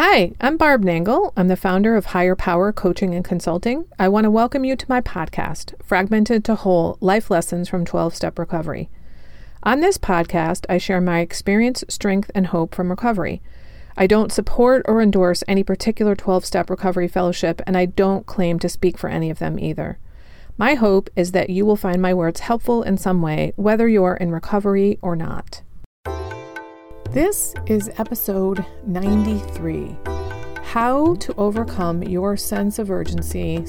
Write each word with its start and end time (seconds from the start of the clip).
Hi, 0.00 0.30
I'm 0.40 0.56
Barb 0.56 0.84
Nangle. 0.84 1.32
I'm 1.36 1.48
the 1.48 1.56
founder 1.56 1.96
of 1.96 2.06
Higher 2.06 2.36
Power 2.36 2.72
Coaching 2.72 3.16
and 3.16 3.24
Consulting. 3.24 3.84
I 3.98 4.06
want 4.06 4.26
to 4.26 4.30
welcome 4.30 4.64
you 4.64 4.76
to 4.76 4.86
my 4.88 5.00
podcast, 5.00 5.74
Fragmented 5.82 6.44
to 6.44 6.54
Whole 6.54 6.98
Life 7.00 7.32
Lessons 7.32 7.68
from 7.68 7.84
12 7.84 8.14
Step 8.14 8.38
Recovery. 8.38 8.90
On 9.64 9.80
this 9.80 9.98
podcast, 9.98 10.66
I 10.68 10.78
share 10.78 11.00
my 11.00 11.18
experience, 11.18 11.82
strength, 11.88 12.30
and 12.32 12.46
hope 12.46 12.76
from 12.76 12.90
recovery. 12.90 13.42
I 13.96 14.06
don't 14.06 14.30
support 14.30 14.82
or 14.86 15.02
endorse 15.02 15.42
any 15.48 15.64
particular 15.64 16.14
12 16.14 16.44
step 16.44 16.70
recovery 16.70 17.08
fellowship, 17.08 17.60
and 17.66 17.76
I 17.76 17.86
don't 17.86 18.24
claim 18.24 18.60
to 18.60 18.68
speak 18.68 18.98
for 18.98 19.10
any 19.10 19.30
of 19.30 19.40
them 19.40 19.58
either. 19.58 19.98
My 20.56 20.74
hope 20.74 21.10
is 21.16 21.32
that 21.32 21.50
you 21.50 21.66
will 21.66 21.74
find 21.74 22.00
my 22.00 22.14
words 22.14 22.38
helpful 22.38 22.84
in 22.84 22.98
some 22.98 23.20
way, 23.20 23.52
whether 23.56 23.88
you're 23.88 24.14
in 24.14 24.30
recovery 24.30 25.00
or 25.02 25.16
not. 25.16 25.62
This 27.12 27.54
is 27.64 27.90
episode 27.96 28.62
93 28.86 29.96
How 30.62 31.14
to 31.14 31.34
Overcome 31.36 32.02
Your 32.02 32.36
Sense 32.36 32.78
of 32.78 32.90
Urgency 32.90 33.64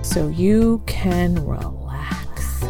So 0.00 0.28
You 0.28 0.82
Can 0.86 1.34
Relax. 1.46 2.64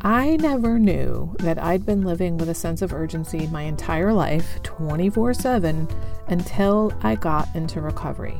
I 0.00 0.38
never 0.40 0.78
knew 0.78 1.36
that 1.40 1.62
I'd 1.62 1.84
been 1.84 2.00
living 2.00 2.38
with 2.38 2.48
a 2.48 2.54
sense 2.54 2.80
of 2.80 2.94
urgency 2.94 3.46
my 3.48 3.62
entire 3.62 4.14
life, 4.14 4.62
24 4.62 5.34
7, 5.34 5.86
until 6.28 6.94
I 7.02 7.14
got 7.16 7.46
into 7.54 7.82
recovery. 7.82 8.38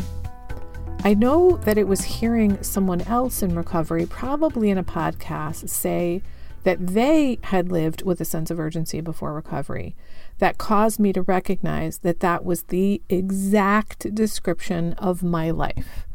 I 1.04 1.12
know 1.12 1.58
that 1.58 1.76
it 1.76 1.86
was 1.86 2.00
hearing 2.00 2.62
someone 2.62 3.02
else 3.02 3.42
in 3.42 3.54
recovery, 3.54 4.06
probably 4.06 4.70
in 4.70 4.78
a 4.78 4.84
podcast, 4.84 5.68
say, 5.68 6.22
that 6.64 6.86
they 6.86 7.38
had 7.44 7.72
lived 7.72 8.02
with 8.02 8.20
a 8.20 8.24
sense 8.24 8.50
of 8.50 8.60
urgency 8.60 9.00
before 9.00 9.32
recovery 9.32 9.94
that 10.38 10.58
caused 10.58 10.98
me 10.98 11.12
to 11.12 11.22
recognize 11.22 11.98
that 11.98 12.20
that 12.20 12.44
was 12.44 12.64
the 12.64 13.02
exact 13.08 14.14
description 14.14 14.92
of 14.94 15.22
my 15.22 15.50
life. 15.50 16.06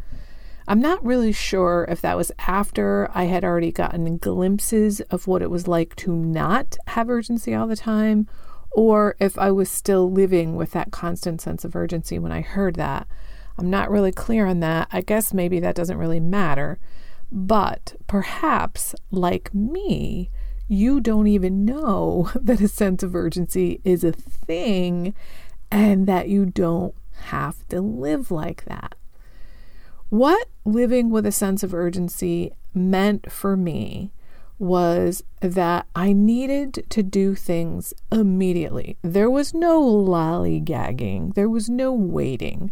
I'm 0.68 0.82
not 0.82 1.04
really 1.04 1.32
sure 1.32 1.86
if 1.88 2.02
that 2.02 2.18
was 2.18 2.32
after 2.40 3.10
I 3.14 3.24
had 3.24 3.46
already 3.46 3.72
gotten 3.72 4.18
glimpses 4.18 5.00
of 5.10 5.26
what 5.26 5.42
it 5.42 5.50
was 5.50 5.68
like 5.68 5.96
to 5.98 6.14
not 6.14 6.78
have 6.88 7.10
urgency 7.10 7.54
all 7.54 7.68
the 7.68 7.78
time, 7.78 8.28
or 8.72 9.16
if 9.20 9.40
I 9.40 9.50
was 9.50 9.70
still 9.70 10.12
living 10.12 10.58
with 10.58 10.72
that 10.72 10.92
constant 10.92 11.40
sense 11.40 11.64
of 11.64 11.76
urgency 11.76 12.20
when 12.20 12.34
I 12.34 12.42
heard 12.42 12.76
that. 12.76 13.08
I'm 13.58 13.70
not 13.70 13.90
really 13.90 14.12
clear 14.12 14.46
on 14.46 14.60
that. 14.60 14.90
I 14.92 15.02
guess 15.02 15.34
maybe 15.34 15.60
that 15.62 15.76
doesn't 15.76 15.98
really 15.98 16.20
matter. 16.20 16.80
But 17.32 17.96
perhaps, 18.08 18.96
like 19.12 19.54
me, 19.54 20.30
you 20.68 21.00
don't 21.00 21.28
even 21.28 21.66
know 21.66 22.32
that 22.36 22.62
a 22.62 22.68
sense 22.68 23.04
of 23.04 23.16
urgency 23.16 23.82
is 23.84 24.04
a 24.04 24.12
thing 24.12 25.14
and 25.72 26.08
that 26.08 26.30
you 26.30 26.46
don't 26.46 26.96
have 27.22 27.68
to 27.70 27.82
live 27.82 28.32
like 28.32 28.66
that. 28.66 28.96
What 30.10 30.48
living 30.64 31.10
with 31.10 31.26
a 31.26 31.32
sense 31.32 31.64
of 31.64 31.74
urgency 31.74 32.54
meant 32.74 33.32
for 33.32 33.58
me 33.58 34.12
was 34.60 35.24
that 35.42 35.86
I 35.96 36.14
needed 36.14 36.86
to 36.90 37.04
do 37.04 37.36
things 37.36 37.94
immediately. 38.12 38.98
There 39.02 39.30
was 39.30 39.54
no 39.54 39.82
lollygagging, 39.82 41.36
there 41.36 41.50
was 41.50 41.70
no 41.70 41.92
waiting. 41.92 42.72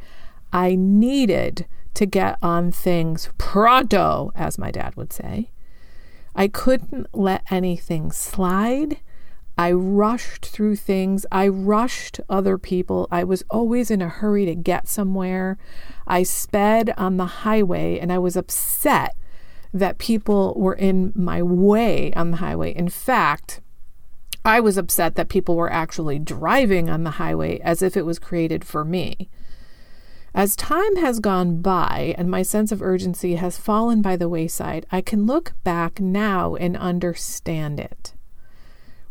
I 0.56 0.76
needed 0.76 1.68
to 1.96 2.06
get 2.06 2.38
on 2.42 2.72
things 2.72 3.30
pronto, 3.38 4.32
as 4.36 4.58
my 4.58 4.72
dad 4.72 4.96
would 4.96 5.12
say. 5.12 5.52
I 6.34 6.48
couldn't 6.48 7.08
let 7.14 7.44
anything 7.52 8.10
slide. 8.10 9.02
I 9.58 9.74
rushed 9.74 10.46
through 10.46 10.78
things. 10.78 11.26
I 11.30 11.50
rushed 11.50 12.22
other 12.30 12.58
people. 12.58 13.10
I 13.12 13.26
was 13.26 13.44
always 13.50 13.92
in 13.92 14.02
a 14.02 14.08
hurry 14.08 14.46
to 14.46 14.56
get 14.56 14.88
somewhere. 14.88 15.58
I 16.08 16.24
sped 16.24 16.94
on 16.96 17.18
the 17.18 17.26
highway 17.26 18.00
and 18.00 18.10
I 18.10 18.18
was 18.18 18.38
upset 18.38 19.14
that 19.74 19.98
people 19.98 20.54
were 20.56 20.74
in 20.74 21.12
my 21.16 21.44
way 21.44 22.14
on 22.14 22.32
the 22.32 22.38
highway. 22.38 22.74
In 22.74 22.88
fact, 22.88 23.60
I 24.46 24.62
was 24.62 24.78
upset 24.78 25.16
that 25.16 25.28
people 25.28 25.58
were 25.58 25.72
actually 25.72 26.18
driving 26.18 26.90
on 26.90 27.04
the 27.04 27.12
highway 27.12 27.60
as 27.60 27.82
if 27.82 27.98
it 27.98 28.06
was 28.06 28.20
created 28.20 28.64
for 28.64 28.86
me. 28.86 29.30
As 30.36 30.58
time 30.58 30.98
has 30.98 31.22
gone 31.22 31.62
by 31.62 32.14
and 32.18 32.30
my 32.30 32.42
sense 32.42 32.74
of 32.74 32.82
urgency 32.82 33.36
has 33.36 33.58
fallen 33.58 34.02
by 34.02 34.18
the 34.18 34.28
wayside, 34.28 34.86
I 34.92 35.00
can 35.00 35.26
look 35.26 35.54
back 35.64 36.02
now 36.02 36.56
and 36.56 36.76
understand 36.76 37.80
it. 37.80 38.14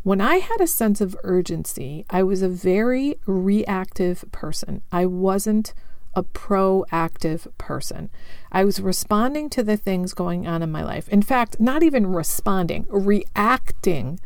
When 0.03 0.21
I 0.21 0.35
had 0.35 0.61
a 0.61 0.67
sense 0.67 1.01
of 1.01 1.17
urgency, 1.23 2.05
I 2.11 2.21
was 2.21 2.43
a 2.43 2.47
very 2.47 3.15
reactive 3.25 4.23
person. 4.31 4.83
I 4.91 5.07
wasn't 5.07 5.73
a 6.13 6.21
proactive 6.21 7.47
person. 7.57 8.11
I 8.51 8.63
was 8.63 8.79
responding 8.79 9.49
to 9.49 9.63
the 9.63 9.77
things 9.77 10.13
going 10.13 10.45
on 10.45 10.61
in 10.61 10.71
my 10.71 10.83
life. 10.83 11.09
In 11.09 11.23
fact, 11.23 11.59
not 11.59 11.81
even 11.81 12.05
responding, 12.05 12.85
reacting 12.87 14.19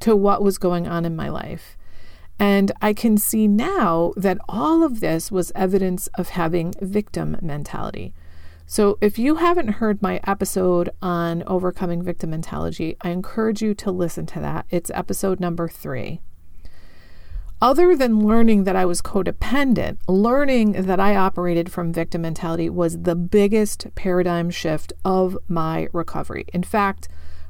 to 0.00 0.16
what 0.16 0.42
was 0.42 0.56
going 0.56 0.88
on 0.88 1.04
in 1.04 1.14
my 1.14 1.28
life. 1.28 1.75
And 2.38 2.72
I 2.82 2.92
can 2.92 3.16
see 3.16 3.48
now 3.48 4.12
that 4.16 4.38
all 4.48 4.82
of 4.82 5.00
this 5.00 5.30
was 5.30 5.52
evidence 5.54 6.06
of 6.14 6.30
having 6.30 6.74
victim 6.80 7.36
mentality. 7.40 8.14
So, 8.68 8.98
if 9.00 9.16
you 9.16 9.36
haven't 9.36 9.78
heard 9.78 10.02
my 10.02 10.20
episode 10.24 10.90
on 11.00 11.44
overcoming 11.46 12.02
victim 12.02 12.30
mentality, 12.30 12.96
I 13.00 13.10
encourage 13.10 13.62
you 13.62 13.74
to 13.74 13.92
listen 13.92 14.26
to 14.26 14.40
that. 14.40 14.66
It's 14.70 14.90
episode 14.92 15.38
number 15.38 15.68
three. 15.68 16.20
Other 17.62 17.96
than 17.96 18.26
learning 18.26 18.64
that 18.64 18.76
I 18.76 18.84
was 18.84 19.00
codependent, 19.00 19.98
learning 20.08 20.72
that 20.72 21.00
I 21.00 21.16
operated 21.16 21.72
from 21.72 21.92
victim 21.92 22.22
mentality 22.22 22.68
was 22.68 23.02
the 23.02 23.14
biggest 23.14 23.86
paradigm 23.94 24.50
shift 24.50 24.92
of 25.04 25.38
my 25.48 25.88
recovery. 25.92 26.44
In 26.52 26.64
fact, 26.64 27.08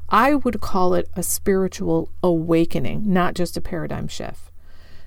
I 0.09 0.37
would 0.37 0.61
call 0.61 0.95
it 0.95 1.09
a 1.17 1.25
spiritual 1.25 2.13
awakening, 2.23 3.13
not 3.13 3.35
just 3.35 3.57
a 3.57 3.61
paradigm 3.61 4.07
shift. 4.07 4.46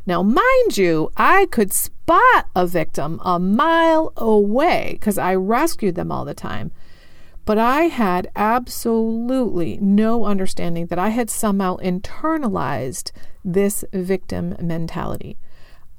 Now, 0.09 0.23
mind 0.23 0.75
you, 0.75 1.11
I 1.17 1.45
could 1.51 1.71
spot 1.71 2.47
a 2.55 2.65
victim 2.65 3.21
a 3.23 3.37
mile 3.37 4.11
away 4.17 4.93
because 4.93 5.19
I 5.19 5.35
rescued 5.35 5.93
them 5.93 6.11
all 6.11 6.25
the 6.25 6.33
time. 6.33 6.71
But 7.45 7.59
I 7.59 7.83
had 7.83 8.31
absolutely 8.35 9.77
no 9.79 10.25
understanding 10.25 10.87
that 10.87 10.97
I 10.97 11.09
had 11.09 11.29
somehow 11.29 11.77
internalized 11.77 13.11
this 13.45 13.85
victim 13.93 14.55
mentality. 14.59 15.37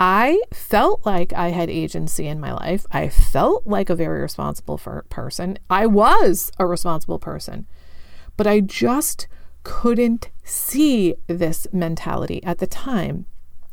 I 0.00 0.42
felt 0.52 1.06
like 1.06 1.32
I 1.32 1.50
had 1.50 1.70
agency 1.70 2.26
in 2.26 2.40
my 2.40 2.52
life. 2.52 2.86
I 2.90 3.08
felt 3.08 3.64
like 3.64 3.90
a 3.90 3.94
very 3.94 4.22
responsible 4.22 4.80
person. 5.08 5.56
I 5.70 5.86
was 5.86 6.50
a 6.58 6.66
responsible 6.66 7.20
person. 7.20 7.64
But 8.36 8.48
I 8.48 8.58
just 8.58 9.28
couldn't 9.62 10.30
see 10.42 11.14
this 11.28 11.68
mentality 11.72 12.42
at 12.42 12.58
the 12.58 12.66
time 12.66 13.26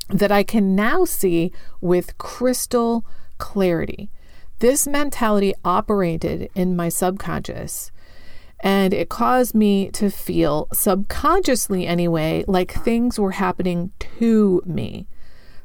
that 0.09 0.31
I 0.31 0.43
can 0.43 0.75
now 0.75 1.05
see 1.05 1.51
with 1.81 2.17
crystal 2.17 3.05
clarity. 3.37 4.09
This 4.59 4.87
mentality 4.87 5.53
operated 5.63 6.49
in 6.55 6.75
my 6.75 6.89
subconscious. 6.89 7.91
And 8.61 8.93
it 8.93 9.09
caused 9.09 9.53
me 9.53 9.91
to 9.91 10.09
feel, 10.09 10.67
subconsciously 10.73 11.85
anyway, 11.85 12.43
like 12.47 12.71
things 12.71 13.19
were 13.19 13.31
happening 13.31 13.91
to 14.19 14.63
me. 14.65 15.05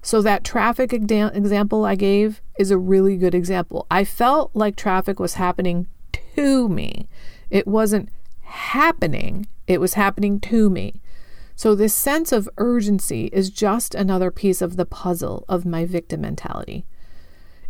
So, 0.02 0.20
that 0.22 0.44
traffic 0.44 0.92
example 0.92 1.84
I 1.84 1.94
gave 1.94 2.42
is 2.58 2.70
a 2.70 2.76
really 2.76 3.16
good 3.16 3.34
example. 3.34 3.86
I 3.90 4.04
felt 4.04 4.50
like 4.52 4.74
traffic 4.76 5.20
was 5.20 5.34
happening 5.34 5.86
to 6.34 6.68
me. 6.68 7.08
It 7.50 7.66
wasn't 7.66 8.08
happening, 8.40 9.46
it 9.66 9.80
was 9.80 9.94
happening 9.94 10.40
to 10.40 10.68
me. 10.68 11.00
So, 11.62 11.76
this 11.76 11.94
sense 11.94 12.32
of 12.32 12.48
urgency 12.58 13.26
is 13.32 13.48
just 13.48 13.94
another 13.94 14.32
piece 14.32 14.62
of 14.62 14.74
the 14.74 14.84
puzzle 14.84 15.44
of 15.48 15.64
my 15.64 15.84
victim 15.84 16.22
mentality. 16.22 16.84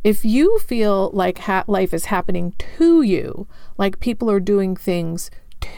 If 0.02 0.24
you 0.24 0.58
feel 0.60 1.10
like 1.12 1.40
ha- 1.40 1.64
life 1.66 1.92
is 1.92 2.06
happening 2.06 2.54
to 2.78 3.02
you, 3.02 3.46
like 3.76 4.00
people 4.00 4.30
are 4.30 4.40
doing 4.40 4.76
things 4.76 5.30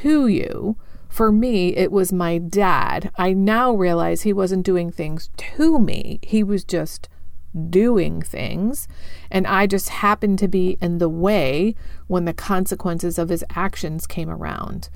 to 0.04 0.28
you, 0.28 0.76
for 1.08 1.32
me, 1.32 1.74
it 1.74 1.90
was 1.90 2.12
my 2.12 2.38
dad. 2.38 3.10
I 3.16 3.32
now 3.32 3.72
realize 3.72 4.22
he 4.22 4.32
wasn't 4.32 4.64
doing 4.64 4.92
things 4.92 5.28
to 5.36 5.80
me, 5.80 6.20
he 6.22 6.44
was 6.44 6.62
just 6.62 7.08
doing 7.68 8.22
things. 8.22 8.86
And 9.28 9.44
I 9.44 9.66
just 9.66 9.88
happened 9.88 10.38
to 10.38 10.46
be 10.46 10.78
in 10.80 10.98
the 10.98 11.08
way 11.08 11.74
when 12.06 12.26
the 12.26 12.32
consequences 12.32 13.18
of 13.18 13.28
his 13.28 13.44
actions 13.56 14.06
came 14.06 14.30
around. 14.30 14.88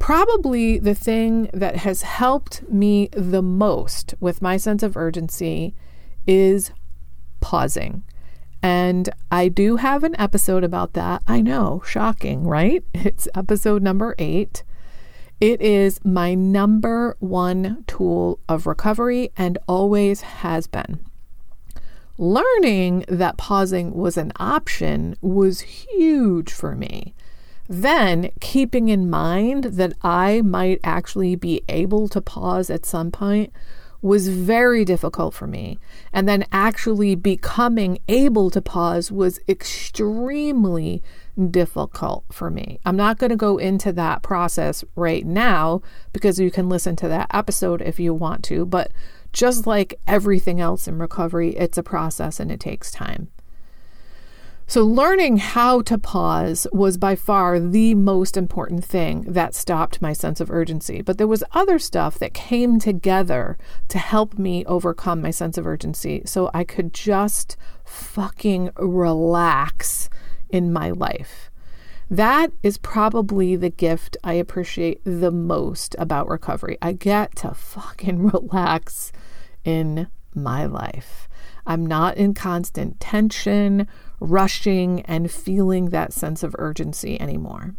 Probably 0.00 0.78
the 0.78 0.94
thing 0.94 1.50
that 1.52 1.76
has 1.76 2.02
helped 2.02 2.68
me 2.68 3.10
the 3.12 3.42
most 3.42 4.14
with 4.18 4.42
my 4.42 4.56
sense 4.56 4.82
of 4.82 4.96
urgency 4.96 5.74
is 6.26 6.72
pausing. 7.40 8.02
And 8.62 9.10
I 9.30 9.48
do 9.48 9.76
have 9.76 10.02
an 10.02 10.18
episode 10.18 10.64
about 10.64 10.94
that. 10.94 11.22
I 11.28 11.42
know, 11.42 11.82
shocking, 11.86 12.44
right? 12.44 12.82
It's 12.94 13.28
episode 13.34 13.82
number 13.82 14.14
eight. 14.18 14.64
It 15.38 15.60
is 15.60 16.02
my 16.04 16.34
number 16.34 17.16
one 17.20 17.84
tool 17.86 18.40
of 18.48 18.66
recovery 18.66 19.30
and 19.36 19.58
always 19.68 20.22
has 20.22 20.66
been. 20.66 21.00
Learning 22.16 23.04
that 23.06 23.36
pausing 23.36 23.94
was 23.94 24.16
an 24.16 24.32
option 24.36 25.16
was 25.20 25.60
huge 25.60 26.52
for 26.52 26.74
me. 26.74 27.14
Then, 27.72 28.32
keeping 28.40 28.88
in 28.88 29.08
mind 29.08 29.62
that 29.64 29.92
I 30.02 30.40
might 30.40 30.80
actually 30.82 31.36
be 31.36 31.62
able 31.68 32.08
to 32.08 32.20
pause 32.20 32.68
at 32.68 32.84
some 32.84 33.12
point 33.12 33.52
was 34.02 34.26
very 34.26 34.84
difficult 34.84 35.34
for 35.34 35.46
me. 35.46 35.78
And 36.12 36.28
then 36.28 36.46
actually 36.50 37.14
becoming 37.14 37.98
able 38.08 38.50
to 38.50 38.60
pause 38.60 39.12
was 39.12 39.38
extremely 39.48 41.00
difficult 41.48 42.24
for 42.32 42.50
me. 42.50 42.80
I'm 42.84 42.96
not 42.96 43.18
going 43.18 43.30
to 43.30 43.36
go 43.36 43.56
into 43.56 43.92
that 43.92 44.24
process 44.24 44.82
right 44.96 45.24
now 45.24 45.80
because 46.12 46.40
you 46.40 46.50
can 46.50 46.68
listen 46.68 46.96
to 46.96 47.08
that 47.08 47.30
episode 47.32 47.82
if 47.82 48.00
you 48.00 48.12
want 48.12 48.42
to. 48.46 48.66
But 48.66 48.90
just 49.32 49.68
like 49.68 49.94
everything 50.08 50.60
else 50.60 50.88
in 50.88 50.98
recovery, 50.98 51.50
it's 51.50 51.78
a 51.78 51.84
process 51.84 52.40
and 52.40 52.50
it 52.50 52.58
takes 52.58 52.90
time. 52.90 53.28
So, 54.70 54.84
learning 54.84 55.38
how 55.38 55.82
to 55.82 55.98
pause 55.98 56.64
was 56.70 56.96
by 56.96 57.16
far 57.16 57.58
the 57.58 57.96
most 57.96 58.36
important 58.36 58.84
thing 58.84 59.22
that 59.22 59.52
stopped 59.52 60.00
my 60.00 60.12
sense 60.12 60.40
of 60.40 60.48
urgency. 60.48 61.02
But 61.02 61.18
there 61.18 61.26
was 61.26 61.42
other 61.50 61.80
stuff 61.80 62.20
that 62.20 62.34
came 62.34 62.78
together 62.78 63.58
to 63.88 63.98
help 63.98 64.38
me 64.38 64.64
overcome 64.66 65.20
my 65.22 65.32
sense 65.32 65.58
of 65.58 65.66
urgency 65.66 66.22
so 66.24 66.52
I 66.54 66.62
could 66.62 66.94
just 66.94 67.56
fucking 67.84 68.70
relax 68.76 70.08
in 70.50 70.72
my 70.72 70.90
life. 70.90 71.50
That 72.08 72.52
is 72.62 72.78
probably 72.78 73.56
the 73.56 73.70
gift 73.70 74.16
I 74.22 74.34
appreciate 74.34 75.00
the 75.02 75.32
most 75.32 75.96
about 75.98 76.28
recovery. 76.28 76.78
I 76.80 76.92
get 76.92 77.34
to 77.38 77.54
fucking 77.54 78.22
relax 78.32 79.10
in 79.64 80.06
my 80.32 80.64
life. 80.64 81.28
I'm 81.70 81.86
not 81.86 82.16
in 82.16 82.34
constant 82.34 82.98
tension 82.98 83.86
rushing 84.18 85.02
and 85.02 85.30
feeling 85.30 85.90
that 85.90 86.12
sense 86.12 86.42
of 86.42 86.56
urgency 86.58 87.18
anymore. 87.20 87.76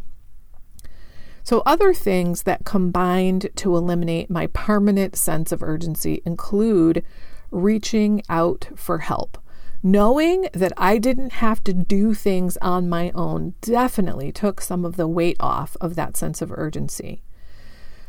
So, 1.42 1.62
other 1.66 1.92
things 1.92 2.44
that 2.44 2.64
combined 2.64 3.50
to 3.56 3.76
eliminate 3.76 4.30
my 4.30 4.46
permanent 4.46 5.14
sense 5.14 5.52
of 5.52 5.62
urgency 5.62 6.22
include 6.24 7.04
reaching 7.50 8.22
out 8.30 8.70
for 8.76 9.00
help. 9.00 9.36
Knowing 9.82 10.48
that 10.54 10.72
I 10.78 10.96
didn't 10.96 11.32
have 11.34 11.62
to 11.64 11.74
do 11.74 12.14
things 12.14 12.56
on 12.62 12.88
my 12.88 13.10
own 13.10 13.52
definitely 13.60 14.32
took 14.32 14.62
some 14.62 14.86
of 14.86 14.96
the 14.96 15.06
weight 15.06 15.36
off 15.38 15.76
of 15.82 15.96
that 15.96 16.16
sense 16.16 16.40
of 16.40 16.50
urgency. 16.52 17.22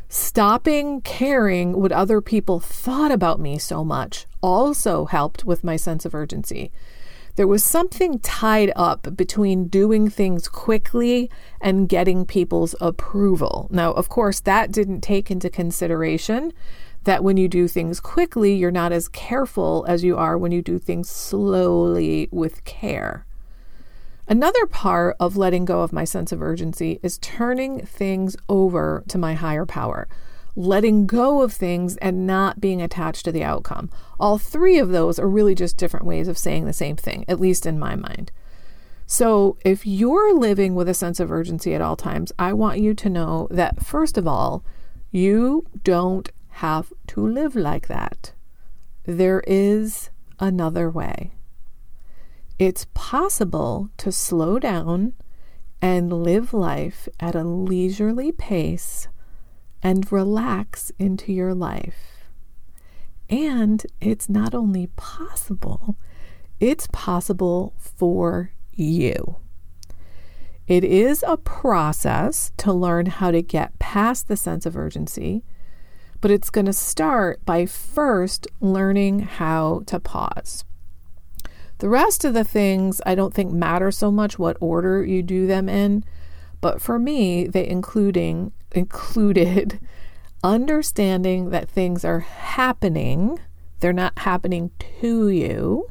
Stopping 0.08 1.02
caring 1.02 1.78
what 1.78 1.92
other 1.92 2.22
people 2.22 2.58
thought 2.58 3.10
about 3.10 3.38
me 3.38 3.58
so 3.58 3.84
much 3.84 4.26
also 4.44 5.06
helped 5.06 5.44
with 5.44 5.64
my 5.64 5.76
sense 5.76 6.04
of 6.04 6.14
urgency 6.14 6.70
there 7.36 7.48
was 7.48 7.64
something 7.64 8.20
tied 8.20 8.72
up 8.76 9.16
between 9.16 9.66
doing 9.66 10.08
things 10.08 10.46
quickly 10.46 11.30
and 11.60 11.88
getting 11.88 12.24
people's 12.24 12.76
approval. 12.80 13.66
Now, 13.70 13.92
of 13.92 14.08
course, 14.08 14.40
that 14.40 14.70
didn't 14.70 15.00
take 15.00 15.30
into 15.30 15.50
consideration 15.50 16.52
that 17.04 17.24
when 17.24 17.36
you 17.36 17.48
do 17.48 17.66
things 17.66 18.00
quickly, 18.00 18.54
you're 18.54 18.70
not 18.70 18.92
as 18.92 19.08
careful 19.08 19.84
as 19.88 20.04
you 20.04 20.16
are 20.16 20.38
when 20.38 20.52
you 20.52 20.62
do 20.62 20.78
things 20.78 21.10
slowly 21.10 22.28
with 22.30 22.64
care. 22.64 23.26
Another 24.26 24.64
part 24.64 25.16
of 25.20 25.36
letting 25.36 25.66
go 25.66 25.82
of 25.82 25.92
my 25.92 26.04
sense 26.04 26.32
of 26.32 26.40
urgency 26.40 26.98
is 27.02 27.18
turning 27.18 27.84
things 27.84 28.36
over 28.48 29.04
to 29.08 29.18
my 29.18 29.34
higher 29.34 29.66
power 29.66 30.08
letting 30.56 31.06
go 31.06 31.42
of 31.42 31.52
things 31.52 31.96
and 31.98 32.26
not 32.26 32.60
being 32.60 32.80
attached 32.80 33.24
to 33.24 33.32
the 33.32 33.44
outcome. 33.44 33.90
All 34.20 34.38
three 34.38 34.78
of 34.78 34.90
those 34.90 35.18
are 35.18 35.28
really 35.28 35.54
just 35.54 35.76
different 35.76 36.06
ways 36.06 36.28
of 36.28 36.38
saying 36.38 36.64
the 36.64 36.72
same 36.72 36.96
thing, 36.96 37.24
at 37.28 37.40
least 37.40 37.66
in 37.66 37.78
my 37.78 37.96
mind. 37.96 38.30
So, 39.06 39.58
if 39.64 39.86
you're 39.86 40.34
living 40.34 40.74
with 40.74 40.88
a 40.88 40.94
sense 40.94 41.20
of 41.20 41.30
urgency 41.30 41.74
at 41.74 41.82
all 41.82 41.96
times, 41.96 42.32
I 42.38 42.52
want 42.54 42.80
you 42.80 42.94
to 42.94 43.10
know 43.10 43.48
that, 43.50 43.84
first 43.84 44.16
of 44.16 44.26
all, 44.26 44.64
you 45.10 45.66
don't 45.82 46.30
have 46.48 46.92
to 47.08 47.26
live 47.26 47.54
like 47.54 47.88
that. 47.88 48.32
There 49.04 49.42
is 49.46 50.08
another 50.38 50.88
way. 50.88 51.32
It's 52.58 52.86
possible 52.94 53.90
to 53.98 54.10
slow 54.10 54.58
down 54.58 55.12
and 55.82 56.22
live 56.22 56.54
life 56.54 57.08
at 57.20 57.34
a 57.34 57.44
leisurely 57.44 58.32
pace 58.32 59.08
and 59.84 60.10
relax 60.10 60.90
into 60.98 61.30
your 61.30 61.54
life. 61.54 62.24
And 63.28 63.84
it's 64.00 64.30
not 64.30 64.54
only 64.54 64.88
possible, 64.96 65.96
it's 66.58 66.88
possible 66.90 67.74
for 67.78 68.52
you. 68.72 69.36
It 70.66 70.82
is 70.82 71.22
a 71.26 71.36
process 71.36 72.50
to 72.56 72.72
learn 72.72 73.06
how 73.06 73.30
to 73.30 73.42
get 73.42 73.78
past 73.78 74.28
the 74.28 74.36
sense 74.36 74.64
of 74.64 74.76
urgency, 74.76 75.44
but 76.22 76.30
it's 76.30 76.48
going 76.48 76.64
to 76.64 76.72
start 76.72 77.44
by 77.44 77.66
first 77.66 78.46
learning 78.60 79.20
how 79.20 79.82
to 79.86 80.00
pause. 80.00 80.64
The 81.78 81.90
rest 81.90 82.24
of 82.24 82.32
the 82.32 82.44
things 82.44 83.02
I 83.04 83.14
don't 83.14 83.34
think 83.34 83.52
matter 83.52 83.90
so 83.90 84.10
much 84.10 84.38
what 84.38 84.56
order 84.60 85.04
you 85.04 85.22
do 85.22 85.46
them 85.46 85.68
in, 85.68 86.04
but 86.62 86.80
for 86.80 86.98
me, 86.98 87.46
they 87.46 87.68
including 87.68 88.52
included 88.74 89.80
understanding 90.42 91.50
that 91.50 91.68
things 91.68 92.04
are 92.04 92.20
happening, 92.20 93.38
they're 93.80 93.92
not 93.92 94.18
happening 94.18 94.70
to 95.00 95.28
you, 95.28 95.88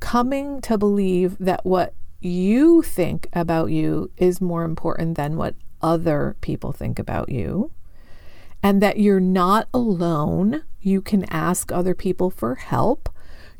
coming 0.00 0.60
to 0.62 0.78
believe 0.78 1.36
that 1.38 1.64
what 1.64 1.94
you 2.20 2.82
think 2.82 3.28
about 3.32 3.66
you 3.70 4.10
is 4.16 4.40
more 4.40 4.64
important 4.64 5.16
than 5.16 5.36
what 5.36 5.54
other 5.82 6.36
people 6.40 6.72
think 6.72 6.98
about 6.98 7.28
you, 7.28 7.70
and 8.62 8.82
that 8.82 8.98
you're 8.98 9.20
not 9.20 9.68
alone. 9.72 10.62
You 10.80 11.00
can 11.00 11.24
ask 11.30 11.70
other 11.70 11.94
people 11.94 12.30
for 12.30 12.54
help. 12.56 13.08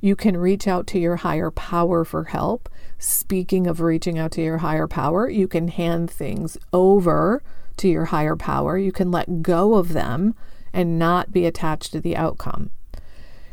You 0.01 0.17
can 0.17 0.37
reach 0.37 0.67
out 0.67 0.87
to 0.89 0.99
your 0.99 1.17
higher 1.17 1.51
power 1.51 2.05
for 2.05 2.25
help. 2.25 2.69
Speaking 2.99 3.67
of 3.67 3.81
reaching 3.81 4.19
out 4.19 4.33
to 4.33 4.43
your 4.43 4.59
higher 4.59 4.87
power, 4.87 5.29
you 5.29 5.47
can 5.49 5.69
hand 5.69 6.11
things 6.11 6.57
over 6.73 7.43
to 7.81 7.89
your 7.89 8.07
higher 8.07 8.37
power. 8.37 8.79
You 8.79 8.93
can 8.93 9.11
let 9.11 9.43
go 9.43 9.75
of 9.75 9.93
them 9.93 10.35
and 10.73 10.99
not 10.99 11.33
be 11.33 11.47
attached 11.47 11.93
to 11.93 12.01
the 12.01 12.17
outcome. 12.17 12.71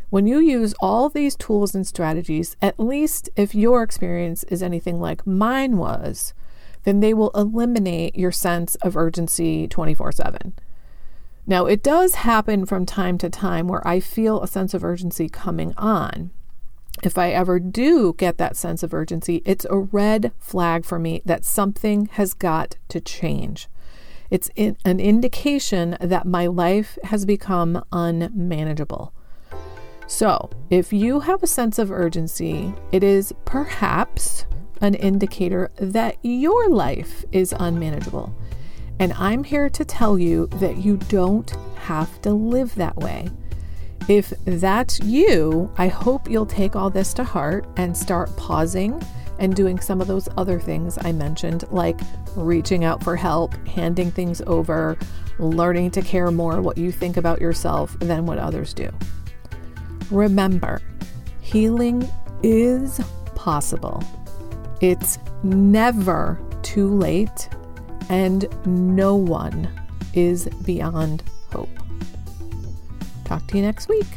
When 0.09 0.27
you 0.27 0.39
use 0.39 0.73
all 0.79 1.09
these 1.09 1.35
tools 1.35 1.75
and 1.75 1.85
strategies, 1.85 2.55
at 2.61 2.79
least 2.79 3.29
if 3.35 3.53
your 3.53 3.83
experience 3.83 4.43
is 4.45 4.63
anything 4.63 5.01
like 5.01 5.27
mine 5.27 5.77
was, 5.77 6.33
then 6.83 7.01
they 7.01 7.13
will 7.13 7.31
eliminate 7.31 8.15
your 8.15 8.31
sense 8.31 8.75
of 8.75 8.95
urgency 8.95 9.67
24 9.67 10.13
7. 10.13 10.53
Now, 11.45 11.65
it 11.65 11.83
does 11.83 12.15
happen 12.15 12.65
from 12.65 12.85
time 12.85 13.17
to 13.19 13.29
time 13.29 13.67
where 13.67 13.85
I 13.87 13.99
feel 13.99 14.41
a 14.41 14.47
sense 14.47 14.73
of 14.73 14.83
urgency 14.83 15.29
coming 15.29 15.73
on. 15.77 16.31
If 17.03 17.17
I 17.17 17.31
ever 17.31 17.59
do 17.59 18.13
get 18.17 18.37
that 18.37 18.57
sense 18.57 18.83
of 18.83 18.93
urgency, 18.93 19.41
it's 19.45 19.65
a 19.69 19.77
red 19.77 20.31
flag 20.39 20.83
for 20.83 20.99
me 20.99 21.21
that 21.25 21.45
something 21.45 22.07
has 22.13 22.33
got 22.33 22.75
to 22.89 22.99
change. 22.99 23.67
It's 24.29 24.49
in, 24.55 24.77
an 24.85 24.99
indication 24.99 25.97
that 26.01 26.25
my 26.25 26.47
life 26.47 26.97
has 27.03 27.25
become 27.25 27.83
unmanageable. 27.91 29.13
So, 30.07 30.49
if 30.69 30.93
you 30.93 31.21
have 31.21 31.43
a 31.43 31.47
sense 31.47 31.79
of 31.79 31.91
urgency, 31.91 32.73
it 32.91 33.03
is 33.03 33.33
perhaps 33.45 34.45
an 34.81 34.93
indicator 34.93 35.71
that 35.77 36.17
your 36.21 36.69
life 36.69 37.25
is 37.31 37.53
unmanageable. 37.57 38.33
And 38.99 39.13
I'm 39.13 39.43
here 39.43 39.69
to 39.69 39.85
tell 39.85 40.17
you 40.17 40.47
that 40.55 40.77
you 40.77 40.97
don't 40.97 41.49
have 41.75 42.21
to 42.21 42.31
live 42.31 42.73
that 42.75 42.95
way. 42.95 43.29
If 44.07 44.29
that's 44.45 44.99
you, 45.01 45.71
I 45.77 45.87
hope 45.87 46.29
you'll 46.29 46.45
take 46.45 46.75
all 46.75 46.89
this 46.89 47.13
to 47.15 47.23
heart 47.23 47.67
and 47.75 47.95
start 47.95 48.35
pausing 48.37 49.01
and 49.39 49.55
doing 49.55 49.79
some 49.79 50.01
of 50.01 50.07
those 50.07 50.27
other 50.37 50.59
things 50.59 50.97
I 51.01 51.11
mentioned, 51.11 51.65
like 51.71 51.99
reaching 52.35 52.83
out 52.83 53.03
for 53.03 53.15
help, 53.15 53.55
handing 53.67 54.11
things 54.11 54.41
over, 54.47 54.97
learning 55.39 55.91
to 55.91 56.01
care 56.01 56.31
more 56.31 56.61
what 56.61 56.77
you 56.77 56.91
think 56.91 57.17
about 57.17 57.41
yourself 57.41 57.97
than 57.99 58.25
what 58.25 58.37
others 58.37 58.73
do. 58.73 58.89
Remember, 60.11 60.81
healing 61.41 62.09
is 62.43 62.99
possible. 63.35 64.03
It's 64.81 65.19
never 65.43 66.39
too 66.61 66.87
late, 66.87 67.49
and 68.09 68.45
no 68.65 69.15
one 69.15 69.69
is 70.13 70.47
beyond 70.65 71.23
hope. 71.51 71.69
Talk 73.25 73.45
to 73.47 73.57
you 73.57 73.63
next 73.63 73.89
week. 73.89 74.07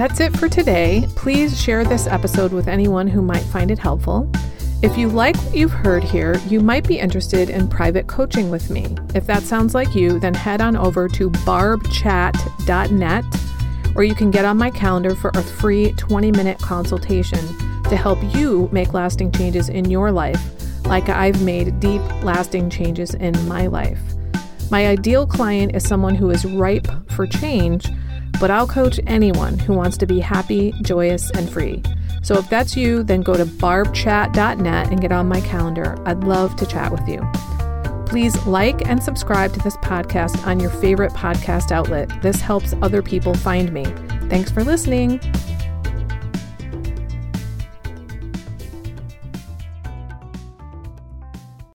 That's 0.00 0.18
it 0.20 0.34
for 0.34 0.48
today. 0.48 1.06
Please 1.14 1.60
share 1.60 1.84
this 1.84 2.06
episode 2.06 2.54
with 2.54 2.68
anyone 2.68 3.06
who 3.06 3.20
might 3.20 3.42
find 3.42 3.70
it 3.70 3.78
helpful. 3.78 4.32
If 4.80 4.96
you 4.96 5.10
like 5.10 5.36
what 5.36 5.54
you've 5.54 5.72
heard 5.72 6.02
here, 6.02 6.38
you 6.48 6.60
might 6.60 6.88
be 6.88 6.98
interested 6.98 7.50
in 7.50 7.68
private 7.68 8.06
coaching 8.06 8.48
with 8.48 8.70
me. 8.70 8.96
If 9.14 9.26
that 9.26 9.42
sounds 9.42 9.74
like 9.74 9.94
you, 9.94 10.18
then 10.18 10.32
head 10.32 10.62
on 10.62 10.74
over 10.74 11.06
to 11.08 11.28
barbchat.net 11.28 13.24
or 13.94 14.02
you 14.02 14.14
can 14.14 14.30
get 14.30 14.46
on 14.46 14.56
my 14.56 14.70
calendar 14.70 15.14
for 15.14 15.32
a 15.34 15.42
free 15.42 15.92
20 15.98 16.32
minute 16.32 16.58
consultation 16.60 17.46
to 17.90 17.94
help 17.94 18.20
you 18.34 18.70
make 18.72 18.94
lasting 18.94 19.32
changes 19.32 19.68
in 19.68 19.90
your 19.90 20.10
life, 20.10 20.40
like 20.86 21.10
I've 21.10 21.42
made 21.42 21.78
deep, 21.78 22.00
lasting 22.22 22.70
changes 22.70 23.12
in 23.12 23.34
my 23.46 23.66
life. 23.66 24.00
My 24.70 24.86
ideal 24.86 25.26
client 25.26 25.76
is 25.76 25.86
someone 25.86 26.14
who 26.14 26.30
is 26.30 26.46
ripe 26.46 26.88
for 27.10 27.26
change, 27.26 27.90
but 28.40 28.50
I'll 28.50 28.66
coach 28.66 28.98
anyone 29.06 29.58
who 29.58 29.74
wants 29.74 29.96
to 29.98 30.06
be 30.06 30.18
happy, 30.18 30.72
joyous, 30.82 31.30
and 31.30 31.48
free. 31.48 31.82
So 32.22 32.36
if 32.38 32.48
that's 32.50 32.76
you, 32.76 33.02
then 33.02 33.22
go 33.22 33.34
to 33.34 33.44
barbchat.net 33.44 34.90
and 34.90 35.00
get 35.00 35.12
on 35.12 35.28
my 35.28 35.40
calendar. 35.42 35.96
I'd 36.06 36.24
love 36.24 36.56
to 36.56 36.66
chat 36.66 36.90
with 36.90 37.06
you. 37.06 37.20
Please 38.06 38.44
like 38.46 38.88
and 38.88 39.00
subscribe 39.00 39.52
to 39.52 39.60
this 39.60 39.76
podcast 39.76 40.44
on 40.46 40.58
your 40.58 40.70
favorite 40.70 41.12
podcast 41.12 41.70
outlet. 41.70 42.10
This 42.22 42.40
helps 42.40 42.74
other 42.82 43.02
people 43.02 43.34
find 43.34 43.72
me. 43.72 43.84
Thanks 44.28 44.50
for 44.50 44.64
listening. 44.64 45.20